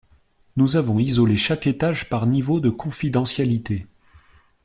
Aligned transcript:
Nous 0.55 0.77
avons 0.77 0.97
isolé 0.97 1.37
chaque 1.37 1.67
étage, 1.67 2.09
par 2.09 2.25
niveau 2.25 2.59
de 2.59 2.71
confidentialité. 2.71 3.85